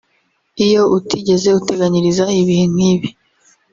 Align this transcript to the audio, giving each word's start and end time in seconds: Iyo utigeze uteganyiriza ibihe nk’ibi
Iyo 0.65 0.81
utigeze 0.97 1.47
uteganyiriza 1.59 2.25
ibihe 2.41 2.65
nk’ibi 2.73 3.09